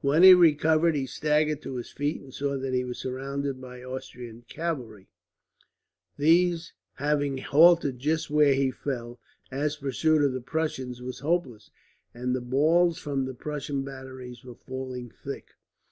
When 0.00 0.24
he 0.24 0.34
recovered 0.34 0.96
he 0.96 1.06
staggered 1.06 1.62
to 1.62 1.76
his 1.76 1.92
feet, 1.92 2.20
and 2.20 2.34
saw 2.34 2.56
that 2.58 2.74
he 2.74 2.82
was 2.82 2.98
surrounded 2.98 3.60
by 3.60 3.84
Austrian 3.84 4.42
cavalry; 4.48 5.06
these 6.18 6.72
having 6.94 7.38
halted 7.38 8.00
just 8.00 8.28
where 8.28 8.54
he 8.54 8.72
fell, 8.72 9.20
as 9.52 9.76
pursuit 9.76 10.22
of 10.24 10.32
the 10.32 10.40
Prussians 10.40 11.00
was 11.02 11.20
hopeless, 11.20 11.70
and 12.12 12.34
the 12.34 12.40
balls 12.40 12.98
from 12.98 13.26
the 13.26 13.34
Prussian 13.34 13.84
batteries 13.84 14.42
were 14.44 14.56
falling 14.56 15.08
thick. 15.08 15.50